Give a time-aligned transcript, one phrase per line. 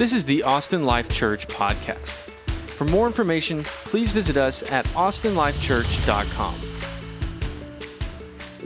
[0.00, 2.14] This is the Austin Life Church podcast.
[2.70, 6.54] For more information, please visit us at austinlifechurch.com.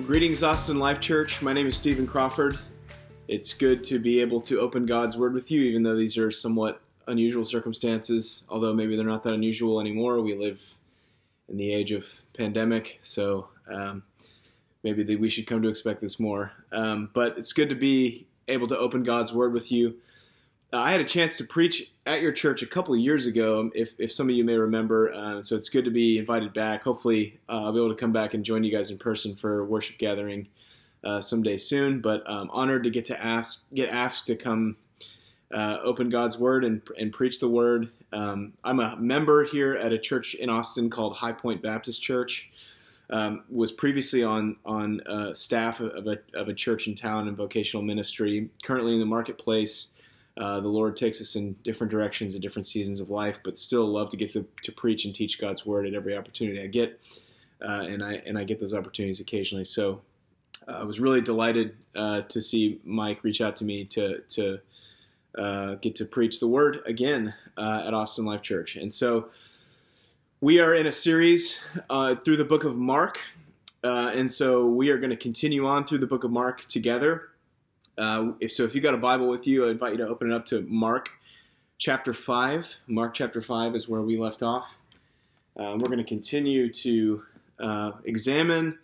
[0.06, 1.42] Greetings, Austin Life Church.
[1.42, 2.60] My name is Stephen Crawford.
[3.26, 6.30] It's good to be able to open God's Word with you, even though these are
[6.30, 8.44] somewhat unusual circumstances.
[8.48, 10.20] Although maybe they're not that unusual anymore.
[10.20, 10.76] We live
[11.48, 12.08] in the age of
[12.38, 14.04] pandemic, so um,
[14.84, 16.52] maybe we should come to expect this more.
[16.70, 19.96] Um, but it's good to be able to open God's Word with you.
[20.74, 23.70] Uh, I had a chance to preach at your church a couple of years ago,
[23.76, 25.12] if, if some of you may remember.
[25.12, 26.82] Uh, so it's good to be invited back.
[26.82, 29.64] Hopefully, uh, I'll be able to come back and join you guys in person for
[29.64, 30.48] worship gathering
[31.04, 32.00] uh, someday soon.
[32.00, 34.76] But I'm honored to get to ask, get asked to come
[35.52, 37.90] uh, open God's Word and, and preach the Word.
[38.12, 42.50] Um, I'm a member here at a church in Austin called High Point Baptist Church.
[43.10, 47.36] Um, was previously on on uh, staff of a, of a church in town in
[47.36, 48.50] vocational ministry.
[48.64, 49.92] Currently in the marketplace,
[50.36, 53.86] uh, the Lord takes us in different directions at different seasons of life, but still
[53.86, 57.00] love to get to, to preach and teach God's word at every opportunity I get,
[57.62, 59.64] uh, and I and I get those opportunities occasionally.
[59.64, 60.00] So
[60.66, 64.58] uh, I was really delighted uh, to see Mike reach out to me to to
[65.38, 69.28] uh, get to preach the word again at Austin Life Church, and so
[70.40, 71.60] we are in a series
[72.24, 73.20] through the book of Mark.
[73.84, 77.28] And so we are going to continue on through the book of Mark together.
[77.96, 80.30] Uh, if so, if you got a Bible with you, I invite you to open
[80.30, 81.10] it up to Mark
[81.78, 82.80] chapter 5.
[82.86, 84.78] Mark chapter 5 is where we left off.
[85.56, 87.22] Um, we're going to continue to
[87.60, 88.78] uh, examine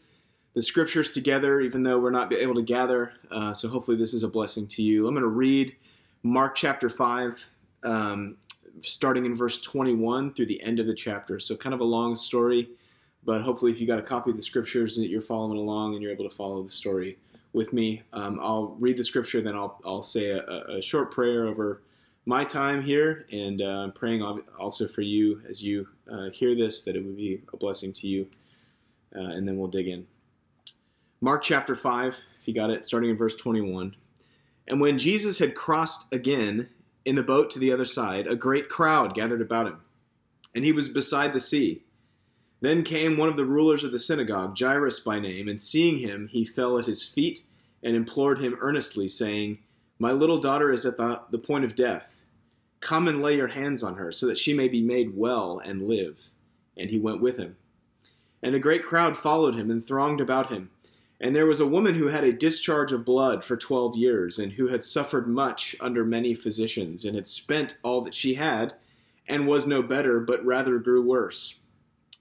[0.55, 3.13] the scriptures together, even though we're not able to gather.
[3.31, 5.07] Uh, so hopefully, this is a blessing to you.
[5.07, 5.75] I'm going to read
[6.23, 7.49] Mark chapter 5.
[7.83, 8.37] Um,
[8.83, 11.39] starting in verse 21 through the end of the chapter.
[11.41, 12.71] So, kind of a long story,
[13.25, 16.03] but hopefully, if you got a copy of the scriptures that you're following along and
[16.03, 17.19] you're able to follow the story
[17.53, 21.47] with me, um, I'll read the scripture, then I'll, I'll say a, a short prayer
[21.47, 21.83] over
[22.27, 24.23] my time here, and uh, I'm praying
[24.59, 28.07] also for you as you uh, hear this that it would be a blessing to
[28.07, 28.29] you.
[29.15, 30.07] Uh, and then we'll dig in.
[31.21, 33.97] Mark chapter 5, if you got it, starting in verse 21.
[34.69, 36.69] And when Jesus had crossed again
[37.05, 39.81] in the boat to the other side, a great crowd gathered about him,
[40.55, 41.83] and he was beside the sea.
[42.61, 46.29] Then came one of the rulers of the synagogue, Jairus by name, and seeing him,
[46.31, 47.45] he fell at his feet
[47.83, 49.59] and implored him earnestly, saying,
[49.99, 52.21] My little daughter is at the, the point of death.
[52.81, 55.89] Come and lay your hands on her, so that she may be made well and
[55.89, 56.31] live.
[56.77, 57.57] And he went with him.
[58.43, 60.71] And a great crowd followed him and thronged about him.
[61.21, 64.53] And there was a woman who had a discharge of blood for twelve years, and
[64.53, 68.75] who had suffered much under many physicians, and had spent all that she had,
[69.27, 71.57] and was no better, but rather grew worse.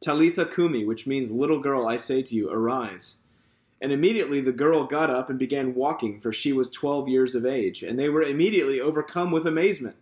[0.00, 3.16] Talitha cumi, which means, Little girl, I say to you, arise.
[3.80, 7.44] And immediately the girl got up and began walking, for she was twelve years of
[7.44, 7.82] age.
[7.82, 9.96] And they were immediately overcome with amazement.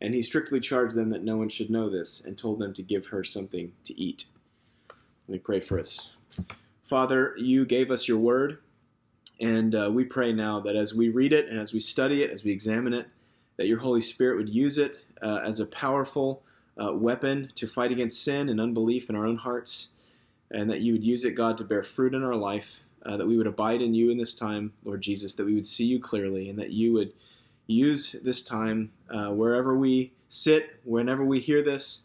[0.00, 2.82] And he strictly charged them that no one should know this, and told them to
[2.82, 4.24] give her something to eat.
[5.28, 6.12] Let me pray for us.
[6.82, 8.58] Father, you gave us your word,
[9.40, 12.30] and uh, we pray now that as we read it and as we study it,
[12.30, 13.08] as we examine it,
[13.56, 16.42] that your Holy Spirit would use it uh, as a powerful
[16.78, 19.90] uh, weapon to fight against sin and unbelief in our own hearts,
[20.50, 23.26] and that you would use it, God, to bear fruit in our life, uh, that
[23.26, 26.00] we would abide in you in this time, Lord Jesus, that we would see you
[26.00, 27.12] clearly, and that you would
[27.66, 32.02] use this time uh, wherever we sit, whenever we hear this,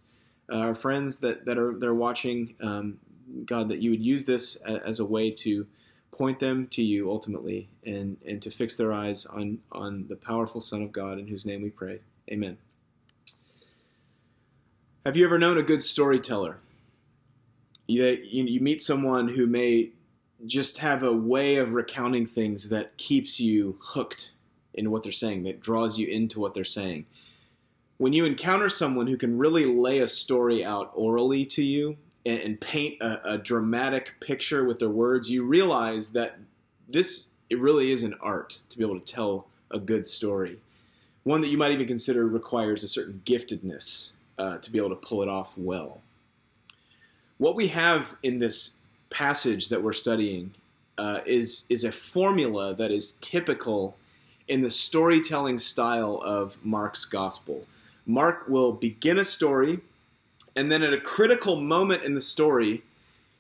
[0.52, 3.00] uh, our friends that, that are they're watching, um,
[3.46, 5.68] God, that you would use this as a way to
[6.12, 10.62] point them to you ultimately and, and to fix their eyes on, on the powerful
[10.62, 12.00] Son of God in whose name we pray.
[12.32, 12.58] Amen.
[15.08, 16.58] Have you ever known a good storyteller?
[17.88, 19.92] You, you meet someone who may
[20.46, 24.34] just have a way of recounting things that keeps you hooked
[24.74, 27.06] in what they're saying, that draws you into what they're saying.
[27.96, 31.96] When you encounter someone who can really lay a story out orally to you
[32.26, 36.38] and, and paint a, a dramatic picture with their words, you realize that
[36.90, 40.60] this it really is an art to be able to tell a good story.
[41.24, 44.96] One that you might even consider requires a certain giftedness uh, to be able to
[44.96, 46.02] pull it off well.
[47.38, 48.78] What we have in this
[49.10, 50.54] passage that we're studying
[50.98, 53.96] uh, is is a formula that is typical
[54.48, 57.66] in the storytelling style of Mark's gospel.
[58.06, 59.80] Mark will begin a story,
[60.56, 62.84] and then at a critical moment in the story,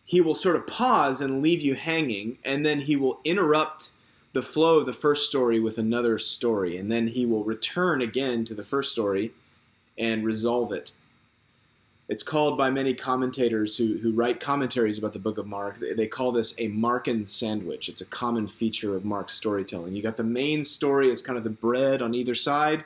[0.05, 3.91] he will sort of pause and leave you hanging, and then he will interrupt
[4.33, 8.45] the flow of the first story with another story, and then he will return again
[8.45, 9.31] to the first story
[9.97, 10.91] and resolve it.
[12.09, 16.07] It's called by many commentators who, who write commentaries about the book of Mark, they,
[16.07, 17.89] call this a Markan sandwich.
[17.89, 19.93] It's a common feature of Mark's storytelling.
[19.93, 22.85] You got the main story as kind of the bread on either side,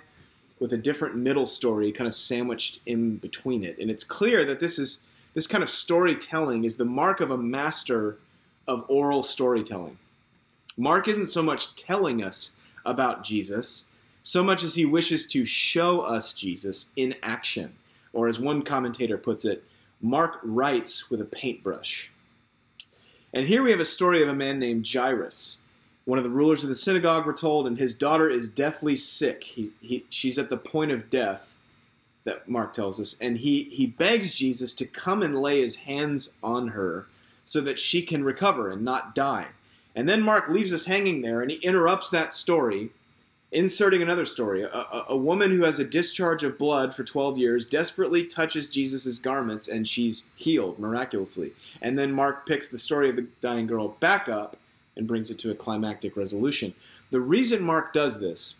[0.59, 3.77] with a different middle story kind of sandwiched in between it.
[3.79, 7.37] And it's clear that this is this kind of storytelling is the mark of a
[7.37, 8.17] master
[8.67, 9.97] of oral storytelling.
[10.77, 12.55] Mark isn't so much telling us
[12.85, 13.87] about Jesus,
[14.23, 17.73] so much as he wishes to show us Jesus in action.
[18.13, 19.63] Or as one commentator puts it,
[20.01, 22.11] Mark writes with a paintbrush.
[23.33, 25.59] And here we have a story of a man named Jairus,
[26.05, 29.43] one of the rulers of the synagogue, we're told, and his daughter is deathly sick.
[29.43, 31.55] He, he, she's at the point of death,
[32.23, 36.37] that Mark tells us, and he, he begs Jesus to come and lay his hands
[36.43, 37.07] on her
[37.45, 39.47] so that she can recover and not die.
[39.95, 42.91] And then Mark leaves us hanging there and he interrupts that story
[43.51, 47.65] Inserting another story, a, a, woman who has a discharge of blood for 12 years
[47.65, 51.51] desperately touches Jesus' garments and she's healed miraculously.
[51.81, 54.55] And then Mark picks the story of the dying girl back up
[54.95, 56.73] and brings it to a climactic resolution.
[57.09, 58.55] The reason Mark does this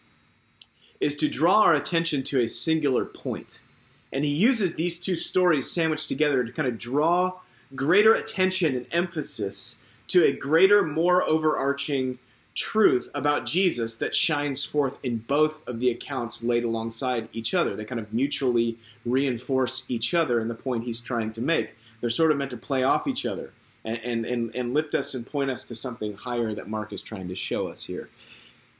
[0.99, 3.63] is to draw our attention to a singular point.
[4.11, 7.39] And he uses these two stories sandwiched together to kind of draw
[7.73, 12.19] greater attention and emphasis to a greater, more overarching
[12.55, 17.75] truth about Jesus that shines forth in both of the accounts laid alongside each other.
[17.75, 21.75] They kind of mutually reinforce each other in the point he's trying to make.
[21.99, 23.53] They're sort of meant to play off each other
[23.85, 27.01] and, and, and, and lift us and point us to something higher that Mark is
[27.01, 28.09] trying to show us here.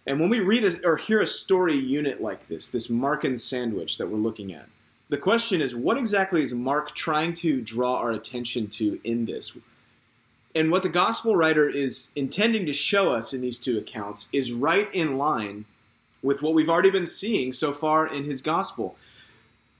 [0.06, 3.98] And when we read a, or hear a story unit like this, this Markan sandwich
[4.00, 4.68] that we're looking at,
[5.10, 9.58] the question is what exactly is Mark trying to draw our attention to in this?
[10.54, 14.52] And what the gospel writer is intending to show us in these two accounts is
[14.52, 15.66] right in line
[16.22, 18.96] with what we've already been seeing so far in his gospel.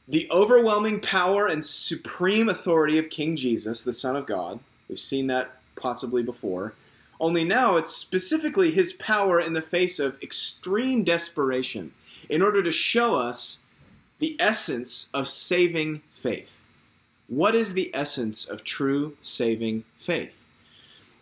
[0.08, 4.60] The overwhelming power and supreme authority of King Jesus, the Son of God.
[4.90, 6.74] We've seen that possibly before.
[7.20, 11.92] Only now it's specifically his power in the face of extreme desperation
[12.30, 13.64] in order to show us
[14.20, 16.66] the essence of saving faith.
[17.28, 20.41] What is the essence of true saving faith?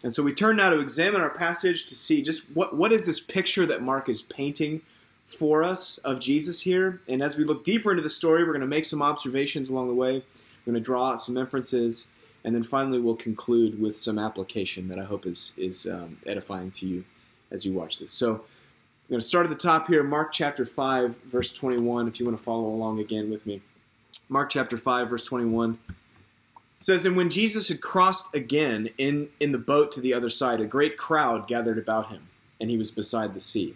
[0.04, 3.06] And so we turn now to examine our passage to see just what, what is
[3.06, 4.82] this picture that Mark is painting
[5.26, 7.02] for us of Jesus here.
[7.08, 9.88] And as we look deeper into the story, we're going to make some observations along
[9.88, 10.24] the way.
[10.66, 12.08] We're going to draw some inferences,
[12.44, 16.72] and then finally we'll conclude with some application that I hope is, is um, edifying
[16.72, 17.04] to you
[17.52, 18.12] as you watch this.
[18.12, 22.20] So I'm going to start at the top here, Mark chapter 5, verse 21, if
[22.20, 23.62] you want to follow along again with me.
[24.30, 25.78] Mark chapter 5, verse 21
[26.80, 30.62] says, And when Jesus had crossed again in, in the boat to the other side,
[30.62, 32.28] a great crowd gathered about him,
[32.60, 33.76] and he was beside the sea.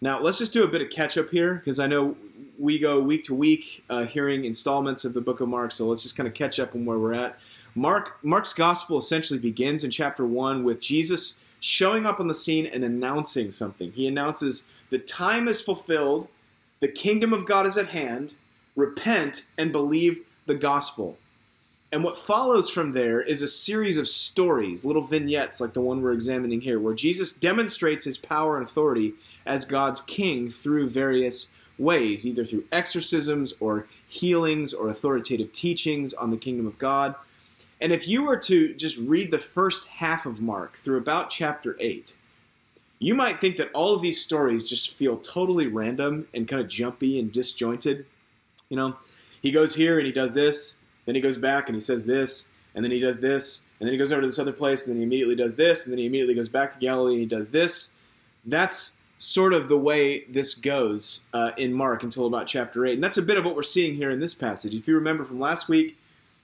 [0.00, 2.16] Now, let's just do a bit of catch up here, because I know
[2.58, 6.02] we go week to week uh, hearing installments of the book of Mark, so let's
[6.02, 7.38] just kind of catch up on where we're at.
[7.74, 12.66] Mark Mark's gospel essentially begins in chapter 1 with Jesus showing up on the scene
[12.66, 13.90] and announcing something.
[13.92, 16.28] He announces, The time is fulfilled,
[16.80, 18.34] the kingdom of God is at hand,
[18.76, 21.16] repent and believe the gospel.
[21.94, 26.02] And what follows from there is a series of stories, little vignettes like the one
[26.02, 29.14] we're examining here, where Jesus demonstrates his power and authority
[29.46, 36.32] as God's king through various ways, either through exorcisms or healings or authoritative teachings on
[36.32, 37.14] the kingdom of God.
[37.80, 41.76] And if you were to just read the first half of Mark through about chapter
[41.78, 42.16] 8,
[42.98, 46.66] you might think that all of these stories just feel totally random and kind of
[46.66, 48.04] jumpy and disjointed.
[48.68, 48.96] You know,
[49.40, 52.48] he goes here and he does this, Then he goes back and he says this,
[52.74, 54.92] and then he does this, and then he goes over to this other place, and
[54.92, 57.26] then he immediately does this, and then he immediately goes back to Galilee and he
[57.26, 57.94] does this.
[58.44, 62.94] That's sort of the way this goes uh, in Mark until about chapter 8.
[62.94, 64.74] And that's a bit of what we're seeing here in this passage.
[64.74, 65.96] If you remember from last week,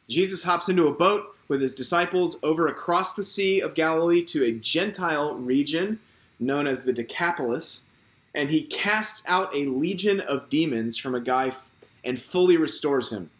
[0.08, 4.44] Jesus hops into a boat with his disciples over across the Sea of Galilee to
[4.44, 5.98] a Gentile region
[6.38, 7.84] known as the Decapolis,
[8.34, 13.10] and he casts out a legion of demons from a guy f- and fully restores
[13.10, 13.30] him.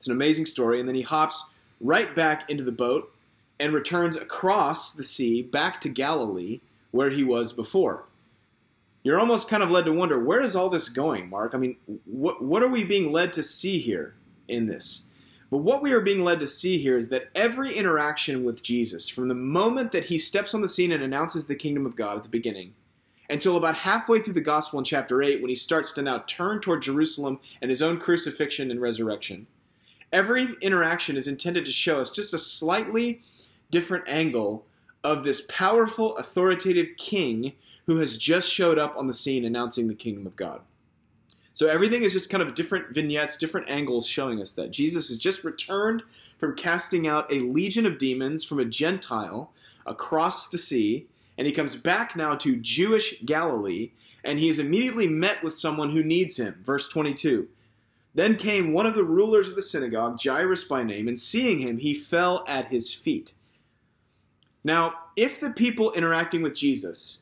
[0.00, 0.80] It's an amazing story.
[0.80, 3.14] And then he hops right back into the boat
[3.58, 8.06] and returns across the sea back to Galilee where he was before.
[9.02, 11.54] You're almost kind of led to wonder where is all this going, Mark?
[11.54, 11.76] I mean,
[12.06, 14.14] what, what are we being led to see here
[14.48, 15.04] in this?
[15.50, 19.10] But what we are being led to see here is that every interaction with Jesus,
[19.10, 22.16] from the moment that he steps on the scene and announces the kingdom of God
[22.16, 22.72] at the beginning,
[23.28, 26.60] until about halfway through the gospel in chapter 8, when he starts to now turn
[26.60, 29.46] toward Jerusalem and his own crucifixion and resurrection,
[30.12, 33.22] every interaction is intended to show us just a slightly
[33.70, 34.64] different angle
[35.02, 37.52] of this powerful, authoritative king
[37.86, 40.60] who has just showed up on the scene announcing the kingdom of God.
[41.52, 45.18] So everything is just kind of different vignettes, different angles showing us that Jesus has
[45.18, 46.02] just returned
[46.38, 49.52] from casting out a legion of demons from a Gentile
[49.84, 53.90] across the sea, and he comes back now to Jewish Galilee,
[54.24, 56.62] and he is immediately met with someone who needs him.
[56.64, 57.48] Verse 22.
[58.14, 61.78] Then came one of the rulers of the synagogue, Jairus by name, and seeing him,
[61.78, 63.34] he fell at his feet.
[64.64, 67.20] Now, if the people interacting with Jesus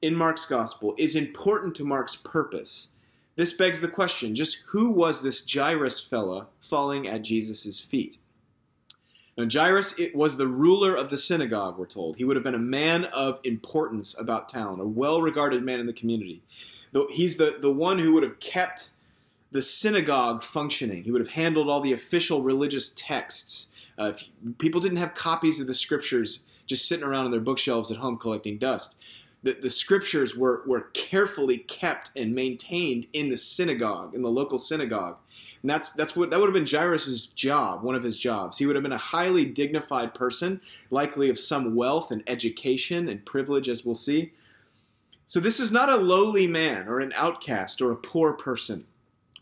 [0.00, 2.90] in Mark's gospel is important to Mark's purpose,
[3.36, 8.18] this begs the question just who was this Jairus fella falling at Jesus' feet?
[9.36, 12.16] Now, Jairus it was the ruler of the synagogue, we're told.
[12.16, 15.86] He would have been a man of importance about town, a well regarded man in
[15.86, 16.42] the community.
[17.10, 18.90] He's the, the one who would have kept
[19.52, 21.04] the synagogue functioning.
[21.04, 23.70] He would have handled all the official religious texts.
[23.98, 24.12] Uh,
[24.58, 28.16] people didn't have copies of the scriptures just sitting around on their bookshelves at home
[28.16, 28.96] collecting dust.
[29.42, 34.58] The, the scriptures were, were carefully kept and maintained in the synagogue, in the local
[34.58, 35.16] synagogue.
[35.62, 38.56] And that's that's what that would have been Jairus' job, one of his jobs.
[38.56, 43.24] He would have been a highly dignified person, likely of some wealth and education and
[43.26, 44.32] privilege, as we'll see.
[45.26, 48.86] So this is not a lowly man or an outcast or a poor person.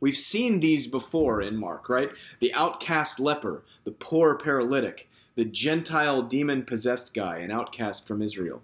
[0.00, 2.10] We've seen these before in Mark, right?
[2.40, 8.62] The outcast leper, the poor paralytic, the Gentile demon possessed guy, an outcast from Israel.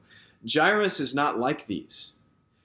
[0.52, 2.12] Jairus is not like these.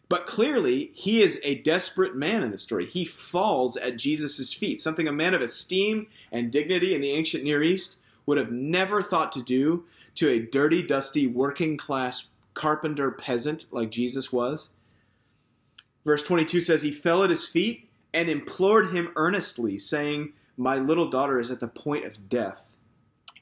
[0.09, 2.87] But clearly, he is a desperate man in the story.
[2.87, 7.43] He falls at Jesus' feet, something a man of esteem and dignity in the ancient
[7.43, 9.85] Near East would have never thought to do
[10.15, 14.71] to a dirty, dusty, working class carpenter peasant like Jesus was.
[16.03, 21.09] Verse 22 says, He fell at his feet and implored him earnestly, saying, My little
[21.09, 22.75] daughter is at the point of death.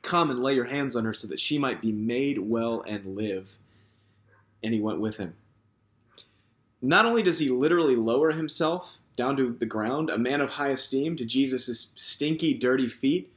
[0.01, 3.15] Come and lay your hands on her so that she might be made well and
[3.15, 3.57] live.
[4.63, 5.36] And he went with him.
[6.81, 10.69] Not only does he literally lower himself down to the ground, a man of high
[10.69, 13.31] esteem, to Jesus' stinky, dirty feet,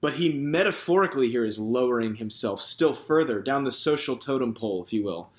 [0.00, 4.92] but he metaphorically here is lowering himself still further down the social totem pole, if
[4.92, 5.30] you will,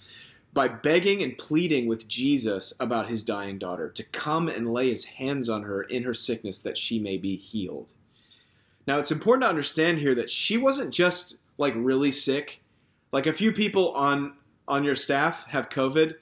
[0.53, 5.05] by begging and pleading with Jesus about his dying daughter to come and lay his
[5.05, 7.93] hands on her in her sickness that she may be healed.
[8.87, 12.63] Now, it's important to understand here that she wasn't just like really sick.
[13.11, 14.33] Like a few people on
[14.67, 16.15] on your staff have COVID.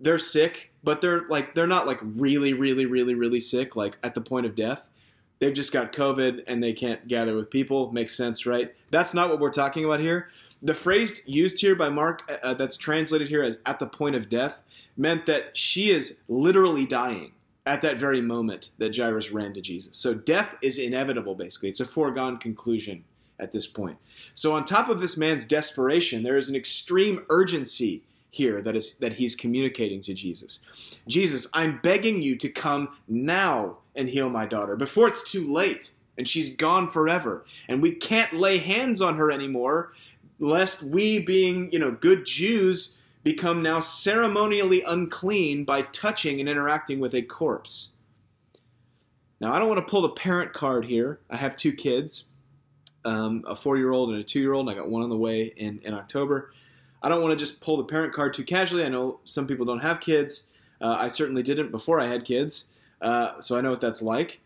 [0.00, 4.14] They're sick, but they're like they're not like really really really really sick like at
[4.14, 4.88] the point of death.
[5.38, 7.92] They've just got COVID and they can't gather with people.
[7.92, 8.74] Makes sense, right?
[8.90, 10.30] That's not what we're talking about here.
[10.62, 14.16] The phrase used here by Mark, uh, uh that's translated here as at the point
[14.16, 14.62] of death,
[14.96, 17.32] meant that she is literally dying
[17.64, 19.96] at that very moment that Jairus ran to Jesus.
[19.96, 21.68] So death is inevitable, basically.
[21.68, 23.04] It's a foregone conclusion
[23.38, 23.98] at this point.
[24.34, 28.96] So on top of this man's desperation, there is an extreme urgency here that is
[28.96, 30.60] that he's communicating to Jesus.
[31.06, 35.92] Jesus, I'm begging you to come now and heal my daughter before it's too late
[36.16, 39.92] and she's gone forever and we can't lay hands on her anymore
[40.38, 47.00] lest we being, you know, good Jews become now ceremonially unclean by touching and interacting
[47.00, 47.90] with a corpse.
[49.40, 51.20] Now, I don't want to pull the parent card here.
[51.30, 52.24] I have two kids,
[53.04, 55.10] um, a four year old and a two year old, and I got one on
[55.10, 56.52] the way in, in October.
[57.02, 58.84] I don't want to just pull the parent card too casually.
[58.84, 60.48] I know some people don't have kids.
[60.80, 64.40] Uh, I certainly didn't before I had kids, uh, so I know what that's like.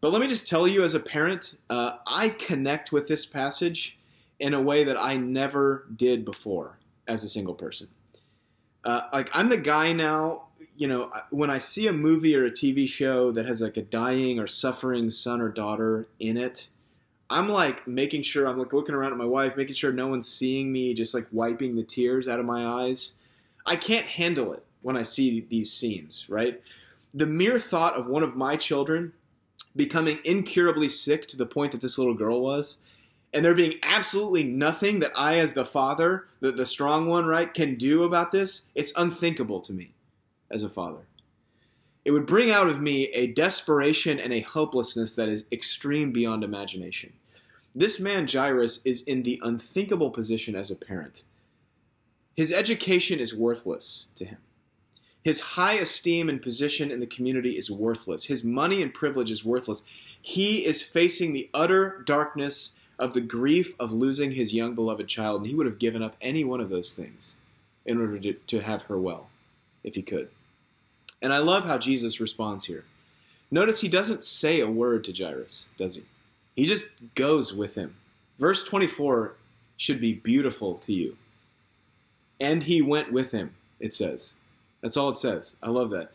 [0.00, 3.98] But let me just tell you, as a parent, uh, I connect with this passage
[4.38, 6.78] in a way that I never did before
[7.08, 7.88] as a single person
[8.86, 10.44] uh, like I'm the guy now.
[10.78, 13.82] You know, when I see a movie or a TV show that has like a
[13.82, 16.68] dying or suffering son or daughter in it,
[17.28, 20.30] I'm like making sure I'm like looking around at my wife, making sure no one's
[20.30, 23.14] seeing me, just like wiping the tears out of my eyes.
[23.64, 26.62] I can't handle it when I see these scenes, right?
[27.12, 29.14] The mere thought of one of my children
[29.74, 32.82] becoming incurably sick to the point that this little girl was,
[33.36, 37.52] and there being absolutely nothing that I, as the father, the, the strong one, right,
[37.52, 39.92] can do about this, it's unthinkable to me
[40.50, 41.02] as a father.
[42.06, 46.44] It would bring out of me a desperation and a hopelessness that is extreme beyond
[46.44, 47.12] imagination.
[47.74, 51.22] This man, Jairus, is in the unthinkable position as a parent.
[52.34, 54.38] His education is worthless to him.
[55.22, 58.24] His high esteem and position in the community is worthless.
[58.24, 59.84] His money and privilege is worthless.
[60.22, 65.40] He is facing the utter darkness of the grief of losing his young beloved child,
[65.40, 67.36] and he would have given up any one of those things
[67.84, 69.28] in order to, to have her well,
[69.84, 70.28] if he could.
[71.22, 72.84] And I love how Jesus responds here.
[73.50, 76.02] Notice he doesn't say a word to Jairus, does he?
[76.56, 77.96] He just goes with him.
[78.38, 79.34] Verse 24
[79.76, 81.16] should be beautiful to you.
[82.40, 84.34] And he went with him, it says.
[84.80, 85.56] That's all it says.
[85.62, 86.12] I love that.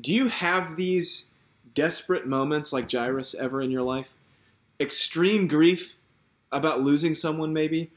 [0.00, 1.28] Do you have these
[1.74, 4.14] desperate moments like Jairus ever in your life?
[4.78, 5.96] Extreme grief
[6.52, 7.90] about losing someone, maybe?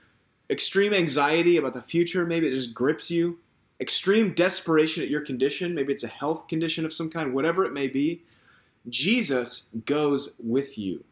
[0.49, 3.39] Extreme anxiety about the future, maybe it just grips you?
[3.79, 7.73] Extreme desperation at your condition, maybe it's a health condition of some kind, whatever it
[7.73, 8.23] may be.
[8.89, 11.03] Jesus goes with you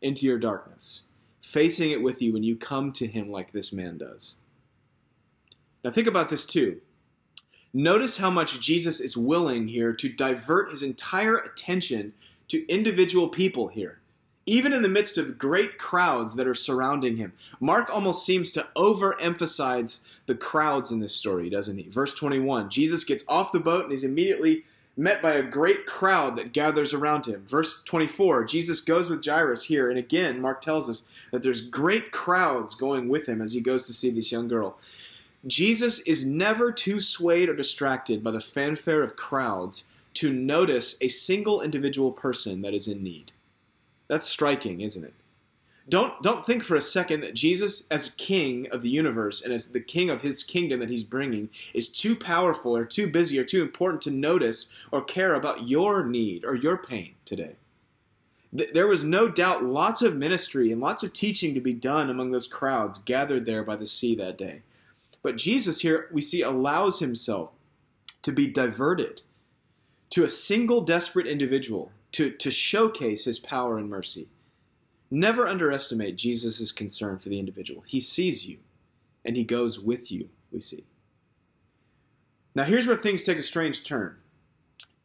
[0.00, 1.04] into your darkness,
[1.40, 4.36] facing it with you when you come to him like this man does.
[5.84, 6.80] Now, think about this too.
[7.74, 12.12] Notice how much Jesus is willing here to divert his entire attention
[12.48, 14.01] to individual people here,
[14.46, 17.32] even in the midst of great crowds that are surrounding him.
[17.60, 21.88] Mark almost seems to overemphasize the crowds in this story, doesn't he?
[21.88, 24.64] Verse 21 Jesus gets off the boat and is immediately
[24.96, 27.44] met by a great crowd that gathers around him.
[27.46, 32.10] Verse 24 Jesus goes with Jairus here, and again, Mark tells us that there's great
[32.10, 34.78] crowds going with him as he goes to see this young girl.
[35.46, 41.08] Jesus is never too swayed or distracted by the fanfare of crowds to notice a
[41.08, 43.32] single individual person that is in need.
[44.08, 45.14] That's striking, isn't it?
[45.88, 49.72] Don't, don't think for a second that Jesus, as king of the universe and as
[49.72, 53.44] the king of his kingdom that he's bringing, is too powerful or too busy or
[53.44, 57.56] too important to notice or care about your need or your pain today.
[58.52, 62.30] There was no doubt lots of ministry and lots of teaching to be done among
[62.30, 64.62] those crowds gathered there by the sea that day.
[65.22, 67.50] But Jesus here, we see, allows himself
[68.20, 69.22] to be diverted
[70.10, 74.28] to a single desperate individual to, to showcase his power and mercy.
[75.10, 77.84] Never underestimate Jesus' concern for the individual.
[77.86, 78.58] He sees you
[79.24, 80.84] and he goes with you, we see.
[82.54, 84.16] Now, here's where things take a strange turn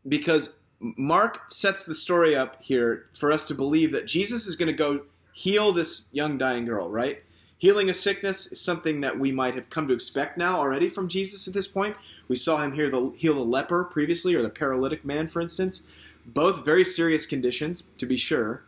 [0.07, 4.67] because Mark sets the story up here for us to believe that Jesus is going
[4.67, 5.01] to go
[5.33, 7.23] heal this young dying girl, right?
[7.59, 11.07] Healing a sickness is something that we might have come to expect now already from
[11.07, 11.95] Jesus at this point.
[12.27, 15.83] We saw him heal the, heal the leper previously, or the paralytic man, for instance.
[16.27, 18.63] Both very serious conditions, to be sure,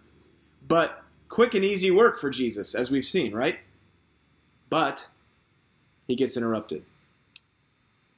[0.67, 3.59] but quick and easy work for Jesus, as we've seen, right?
[4.69, 5.07] But
[6.07, 6.83] he gets interrupted.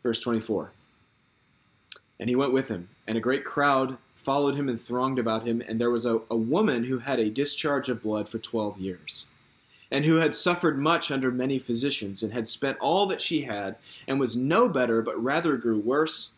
[0.04, 0.72] Verse 24.
[2.20, 5.62] And he went with him, and a great crowd followed him and thronged about him,
[5.68, 9.26] and there was a, a woman who had a discharge of blood for 12 years
[9.92, 13.76] and who had suffered much under many physicians, and had spent all that she had,
[14.08, 16.32] and was no better, but rather grew worse.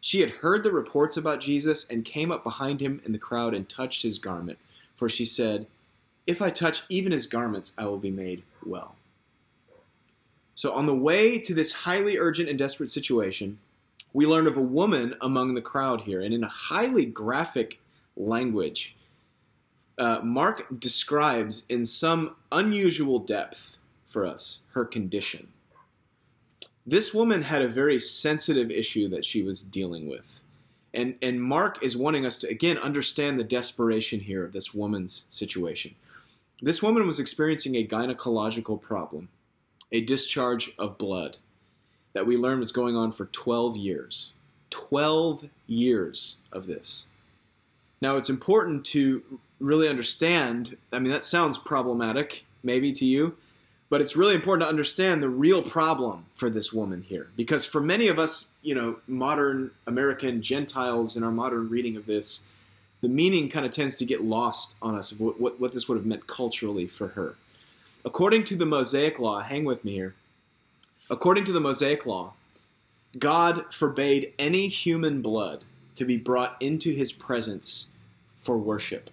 [0.00, 3.54] She had heard the reports about Jesus, and came up behind him in the crowd
[3.54, 4.58] and touched his garment.
[4.94, 5.66] For she said,
[6.26, 8.96] If I touch even his garments, I will be made well.
[10.54, 13.58] So, on the way to this highly urgent and desperate situation,
[14.12, 17.78] we learn of a woman among the crowd here, and in a highly graphic
[18.16, 18.94] language
[20.00, 23.76] uh, Mark describes in some unusual depth
[24.08, 25.48] for us her condition.
[26.86, 30.42] This woman had a very sensitive issue that she was dealing with.
[30.92, 35.26] And, and Mark is wanting us to, again, understand the desperation here of this woman's
[35.30, 35.94] situation.
[36.62, 39.28] This woman was experiencing a gynecological problem,
[39.92, 41.38] a discharge of blood
[42.12, 44.32] that we learned was going on for 12 years.
[44.70, 47.06] 12 years of this.
[48.00, 49.22] Now, it's important to
[49.58, 50.76] really understand.
[50.92, 53.36] I mean, that sounds problematic, maybe to you,
[53.90, 57.28] but it's really important to understand the real problem for this woman here.
[57.36, 62.06] Because for many of us, you know, modern American Gentiles in our modern reading of
[62.06, 62.40] this,
[63.00, 65.88] the meaning kind of tends to get lost on us of what, what, what this
[65.88, 67.34] would have meant culturally for her.
[68.04, 70.14] According to the Mosaic Law, hang with me here.
[71.10, 72.34] According to the Mosaic Law,
[73.18, 75.64] God forbade any human blood
[75.96, 77.88] to be brought into his presence
[78.36, 79.10] for worship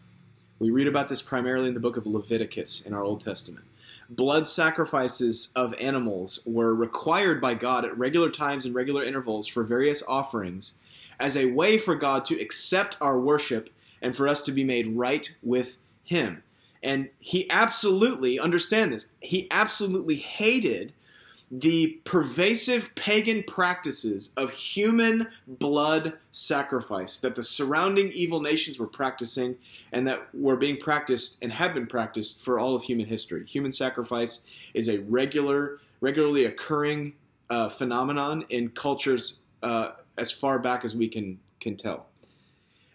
[0.59, 3.65] We read about this primarily in the book of Leviticus in our Old Testament.
[4.09, 9.63] Blood sacrifices of animals were required by God at regular times and regular intervals for
[9.63, 10.75] various offerings
[11.19, 13.69] as a way for God to accept our worship
[14.01, 16.43] and for us to be made right with Him.
[16.81, 20.93] And He absolutely, understand this, He absolutely hated
[21.49, 29.55] the pervasive pagan practices of human blood sacrifice that the surrounding evil nations were practicing
[29.93, 33.45] and that were being practiced and have been practiced for all of human history.
[33.45, 37.13] Human sacrifice is a regular, regularly occurring
[37.49, 42.07] uh, phenomenon in cultures uh, as far back as we can can tell.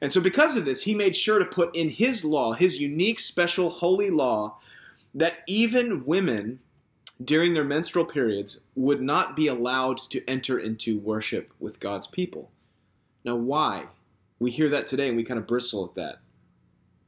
[0.03, 3.21] And so, because of this, he made sure to put in his law, his unique,
[3.21, 4.59] special, holy law,
[5.15, 6.59] that even women
[7.25, 12.51] during their menstrual periods would not be allowed to enter into worship with God's people.
[13.25, 13.87] Now, why?
[14.39, 16.21] We hear that today and we kind of bristle at that.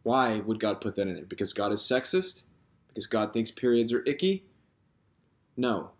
[0.03, 1.25] Why would God put that in there?
[1.25, 2.45] Because God is sexist?
[2.89, 4.45] Because God thinks periods are icky?
[5.57, 5.91] No.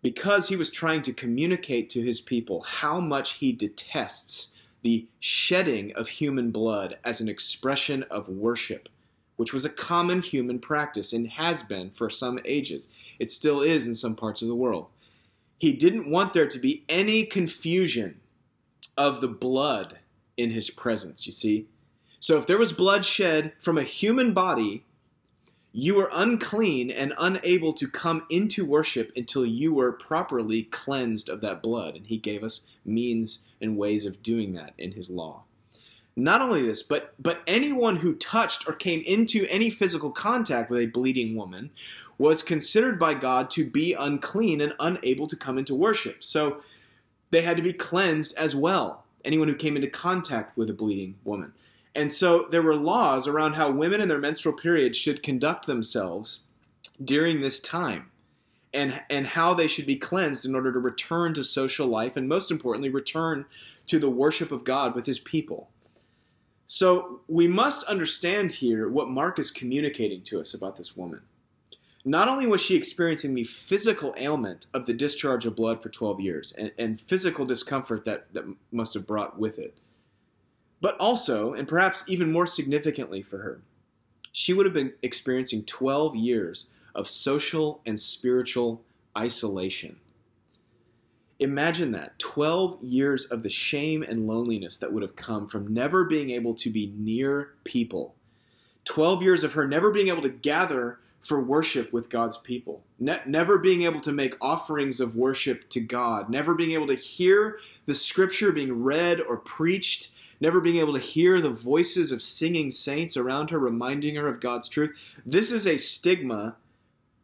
[0.00, 5.92] Because he was trying to communicate to his people how much he detests the shedding
[5.96, 8.88] of human blood as an expression of worship
[9.38, 12.88] which was a common human practice and has been for some ages.
[13.20, 14.88] It still is in some parts of the world.
[15.58, 18.20] He didn't want there to be any confusion
[18.96, 20.00] of the blood
[20.36, 21.68] in his presence, you see.
[22.18, 24.84] So if there was blood shed from a human body,
[25.72, 31.42] you were unclean and unable to come into worship until you were properly cleansed of
[31.42, 31.94] that blood.
[31.94, 35.44] And he gave us means and ways of doing that in his law.
[36.18, 40.80] Not only this, but but anyone who touched or came into any physical contact with
[40.80, 41.70] a bleeding woman
[42.18, 46.24] was considered by God to be unclean and unable to come into worship.
[46.24, 46.60] So
[47.30, 49.04] they had to be cleansed as well.
[49.24, 51.52] Anyone who came into contact with a bleeding woman.
[51.94, 56.40] And so there were laws around how women in their menstrual period should conduct themselves
[57.02, 58.10] during this time
[58.74, 62.28] and and how they should be cleansed in order to return to social life and
[62.28, 63.44] most importantly return
[63.86, 65.70] to the worship of God with his people.
[66.68, 71.22] So we must understand here what Mark is communicating to us about this woman.
[72.04, 76.20] Not only was she experiencing the physical ailment of the discharge of blood for 12
[76.20, 79.78] years and, and physical discomfort that, that must have brought with it,
[80.82, 83.62] but also, and perhaps even more significantly for her,
[84.32, 88.82] she would have been experiencing 12 years of social and spiritual
[89.16, 89.98] isolation.
[91.40, 96.04] Imagine that 12 years of the shame and loneliness that would have come from never
[96.04, 98.16] being able to be near people.
[98.84, 103.20] 12 years of her never being able to gather for worship with God's people, ne-
[103.26, 107.58] never being able to make offerings of worship to God, never being able to hear
[107.86, 112.70] the scripture being read or preached, never being able to hear the voices of singing
[112.70, 115.20] saints around her reminding her of God's truth.
[115.26, 116.56] This is a stigma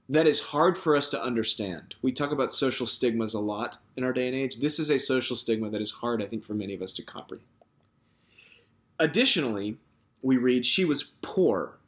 [0.09, 1.95] that is hard for us to understand.
[2.03, 4.57] We talk about social stigmas a lot in our day and age.
[4.57, 7.03] This is a social stigma that is hard, I think, for many of us to
[7.03, 7.49] comprehend.
[8.99, 9.79] Additionally,
[10.23, 11.79] we read she was poor.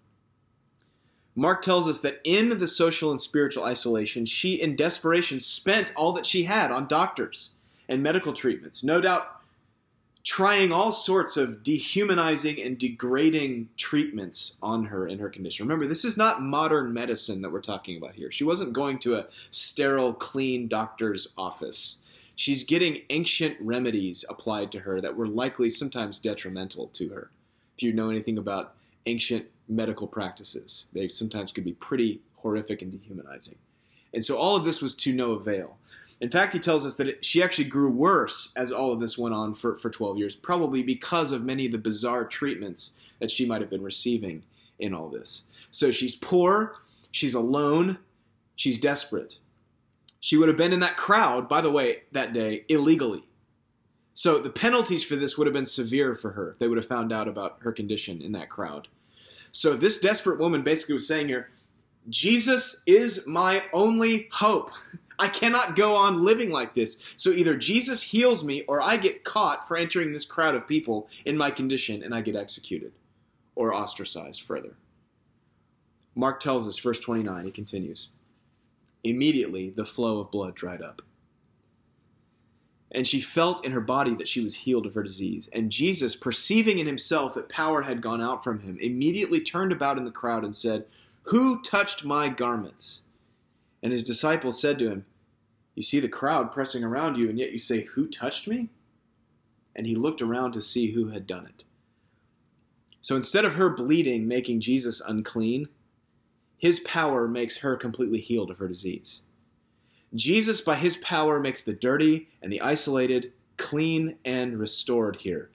[1.35, 6.13] Mark tells us that in the social and spiritual isolation, she, in desperation, spent all
[6.13, 7.51] that she had on doctors
[7.89, 8.83] and medical treatments.
[8.83, 9.36] No doubt
[10.27, 15.65] trying all sorts of dehumanizing and degrading treatments on her in her condition.
[15.65, 18.33] Remember, this is not modern medicine that we're talking about here.
[18.33, 22.01] She wasn't going to a sterile, clean doctor's office.
[22.35, 27.31] She's getting ancient remedies applied to her that were likely sometimes detrimental to her.
[27.77, 28.75] If you know anything about
[29.07, 33.59] ancient medical practices, they sometimes could be pretty horrific and dehumanizing.
[34.13, 35.79] And so all of this was to no avail.
[36.21, 39.19] In fact, he tells us that it, she actually grew worse as all of this
[39.19, 43.31] went on for, for 12 years, probably because of many of the bizarre treatments that
[43.31, 44.43] she might have been receiving
[44.79, 45.45] in all this.
[45.71, 46.77] So she's poor,
[47.11, 47.99] she's alone,
[48.57, 49.39] she's desperate.
[50.21, 53.25] She would have been in that crowd, by the way, that day illegally.
[54.15, 56.57] So the penalties for this would have been severe for her.
[56.59, 58.89] They would have found out about her condition in that crowd.
[59.51, 61.51] So this desperate woman basically was saying here,
[62.09, 64.71] Jesus is my only hope.
[65.19, 66.99] I cannot go on living like this.
[67.17, 71.09] So either Jesus heals me or I get caught for entering this crowd of people
[71.25, 72.93] in my condition and I get executed
[73.55, 74.77] or ostracized further.
[76.15, 78.09] Mark tells us, verse 29, he continues
[79.05, 81.03] Immediately the flow of blood dried up.
[82.91, 85.49] And she felt in her body that she was healed of her disease.
[85.53, 89.99] And Jesus, perceiving in himself that power had gone out from him, immediately turned about
[89.99, 90.87] in the crowd and said,
[91.25, 93.03] Who touched my garments?
[93.87, 95.07] And his disciples said to him,
[95.77, 98.71] You see the crowd pressing around you, and yet you say, Who touched me?
[99.77, 101.63] And he looked around to see who had done it.
[103.01, 105.69] So instead of her bleeding making Jesus unclean,
[106.59, 109.23] his power makes her completely healed of her disease.
[110.13, 115.51] Jesus, by his power, makes the dirty and the isolated clean and restored here.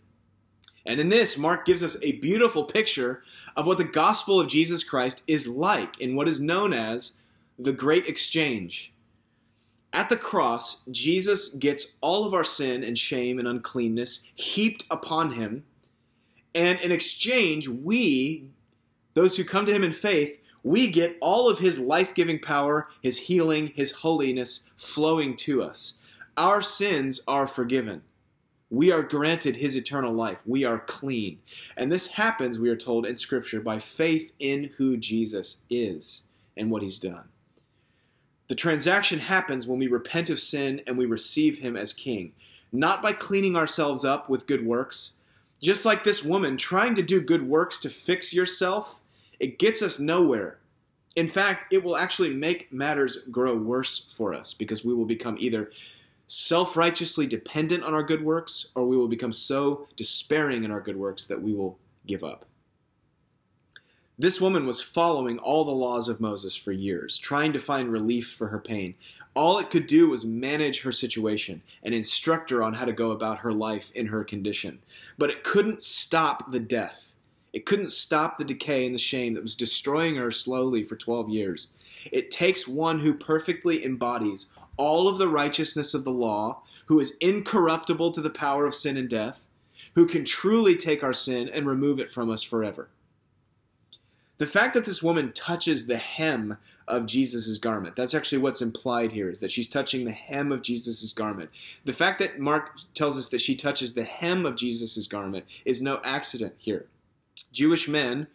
[0.86, 3.24] And in this, Mark gives us a beautiful picture
[3.58, 7.18] of what the gospel of Jesus Christ is like in what is known as
[7.60, 8.94] the Great Exchange.
[9.94, 15.34] At the cross, Jesus gets all of our sin and shame and uncleanness heaped upon
[15.34, 15.66] him.
[16.56, 18.50] And in exchange, we,
[19.14, 22.88] those who come to him in faith, we get all of his life giving power,
[23.02, 25.98] his healing, his holiness flowing to us.
[26.38, 28.04] Our sins are forgiven.
[28.70, 30.40] We are granted his eternal life.
[30.46, 31.40] We are clean.
[31.76, 36.24] And this happens, we are told in Scripture, by faith in who Jesus is
[36.56, 37.26] and what he's done.
[38.52, 42.34] The transaction happens when we repent of sin and we receive him as king,
[42.74, 45.14] not by cleaning ourselves up with good works.
[45.64, 49.00] Just like this woman, trying to do good works to fix yourself,
[49.40, 50.60] it gets us nowhere.
[51.16, 55.38] In fact, it will actually make matters grow worse for us because we will become
[55.40, 55.72] either
[56.28, 60.82] self righteously dependent on our good works or we will become so despairing in our
[60.82, 62.44] good works that we will give up.
[64.20, 68.30] This woman was following all the laws of Moses for years, trying to find relief
[68.30, 68.96] for her pain.
[69.34, 73.12] All it could do was manage her situation and instruct her on how to go
[73.12, 74.80] about her life in her condition.
[75.18, 77.16] But it couldn't stop the death.
[77.54, 81.30] It couldn't stop the decay and the shame that was destroying her slowly for 12
[81.30, 81.68] years.
[82.12, 87.16] It takes one who perfectly embodies all of the righteousness of the law, who is
[87.22, 89.44] incorruptible to the power of sin and death,
[89.96, 92.90] who can truly take our sin and remove it from us forever.
[94.42, 99.12] The fact that this woman touches the hem of Jesus' garment, that's actually what's implied
[99.12, 101.52] here, is that she's touching the hem of Jesus' garment.
[101.86, 105.80] The fact that Mark tells us that she touches the hem of Jesus' garment is
[105.80, 106.88] no accident here.
[107.52, 108.26] Jewish men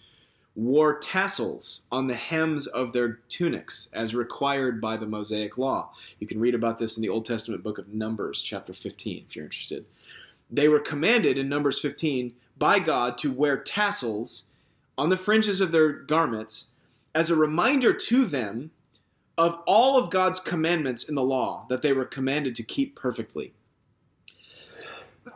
[0.55, 5.91] wore tassels on the hems of their tunics as required by the Mosaic law.
[6.21, 9.35] You can read about this in the Old Testament book of Numbers, chapter 15, if
[9.35, 9.85] you're interested.
[10.49, 14.47] They were commanded in Numbers 15 by God to wear tassels
[14.99, 16.71] on the fringes of their garments
[17.15, 18.71] as a reminder to them
[19.39, 23.53] of all of God's commandments in the law that they were commanded to keep perfectly.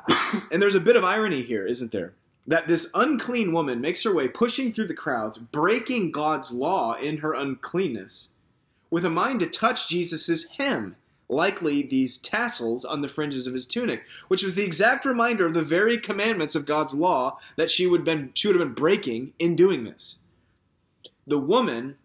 [0.52, 2.14] and there's a bit of irony here, isn't there?
[2.46, 7.18] That this unclean woman makes her way pushing through the crowds, breaking God's law in
[7.18, 8.30] her uncleanness,
[8.90, 10.96] with a mind to touch Jesus' hem
[11.30, 15.54] likely these tassels on the fringes of his tunic, which was the exact reminder of
[15.54, 19.32] the very commandments of God's law that she would, been, she would have been breaking
[19.38, 20.18] in doing this.
[21.26, 21.96] The woman,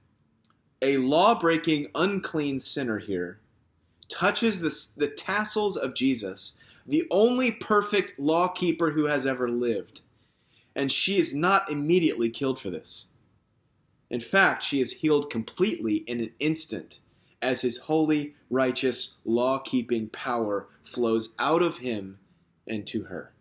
[0.82, 3.40] a law breaking, unclean sinner here,
[4.08, 10.02] touches the, the tassels of Jesus, the only perfect law keeper who has ever lived.
[10.76, 13.08] And she is not immediately killed for this.
[14.10, 17.00] In fact, she is healed completely in an instant
[17.42, 22.20] as his holy, righteous, law keeping power flows out of him
[22.68, 23.32] and to her.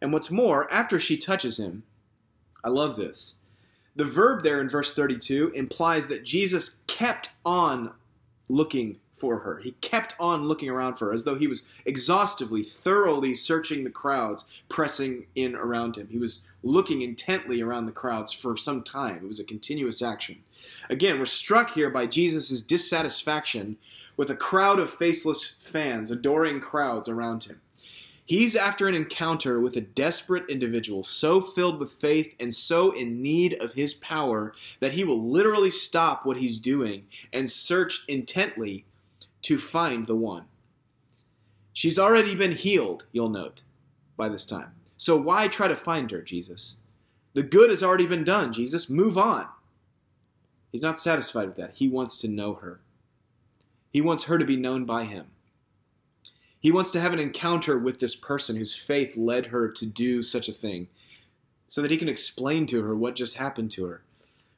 [0.00, 1.84] And what's more, after she touches him,
[2.64, 3.36] I love this.
[3.94, 7.92] The verb there in verse 32 implies that Jesus kept on
[8.48, 9.58] looking for her.
[9.58, 13.90] He kept on looking around for her as though he was exhaustively, thoroughly searching the
[13.90, 16.08] crowds pressing in around him.
[16.10, 19.16] He was looking intently around the crowds for some time.
[19.16, 20.42] It was a continuous action.
[20.88, 23.76] Again, we're struck here by Jesus' dissatisfaction
[24.16, 27.60] with a crowd of faceless fans, adoring crowds around him.
[28.24, 33.22] He's after an encounter with a desperate individual so filled with faith and so in
[33.22, 38.84] need of his power that he will literally stop what he's doing and search intently
[39.42, 40.46] to find the one.
[41.72, 43.62] She's already been healed, you'll note,
[44.16, 44.72] by this time.
[44.96, 46.78] So why try to find her, Jesus?
[47.34, 48.90] The good has already been done, Jesus.
[48.90, 49.46] Move on.
[50.76, 51.72] He's not satisfied with that.
[51.76, 52.80] He wants to know her.
[53.90, 55.28] He wants her to be known by him.
[56.60, 60.22] He wants to have an encounter with this person whose faith led her to do
[60.22, 60.88] such a thing
[61.66, 64.02] so that he can explain to her what just happened to her.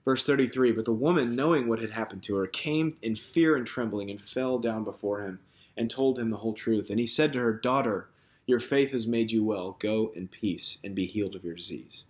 [0.05, 3.65] Verse 33 But the woman, knowing what had happened to her, came in fear and
[3.65, 5.39] trembling and fell down before him
[5.77, 6.91] and told him the whole truth.
[6.91, 8.09] And he said to her, Daughter,
[8.45, 9.77] your faith has made you well.
[9.79, 12.07] Go in peace and be healed of your disease.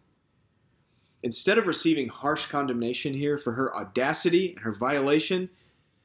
[1.22, 5.48] Instead of receiving harsh condemnation here for her audacity and her violation,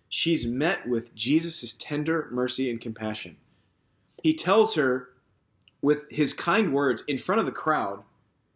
[0.09, 3.37] she's met with Jesus' tender mercy and compassion.
[4.23, 5.09] He tells her
[5.81, 8.03] with his kind words in front of the crowd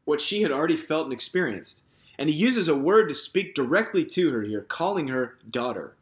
[0.05, 1.83] what she had already felt and experienced.
[2.17, 5.95] And he uses a word to speak directly to her here, calling her daughter.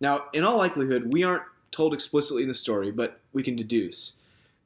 [0.00, 4.14] Now, in all likelihood, we aren't told explicitly in the story, but we can deduce